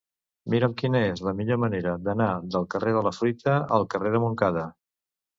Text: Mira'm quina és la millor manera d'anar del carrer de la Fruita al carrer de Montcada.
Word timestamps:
Mira'm 0.51 0.71
quina 0.81 1.01
és 1.09 1.19
la 1.25 1.33
millor 1.41 1.59
manera 1.63 1.91
d'anar 2.07 2.29
del 2.55 2.65
carrer 2.75 2.93
de 2.95 3.03
la 3.09 3.11
Fruita 3.17 3.57
al 3.77 3.85
carrer 3.95 4.15
de 4.15 4.23
Montcada. 4.25 4.65